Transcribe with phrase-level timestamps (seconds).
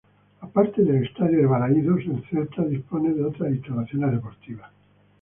[0.39, 4.71] Aparte del estadio de Balaídos el Celta dispone de otras instalaciones deportivas.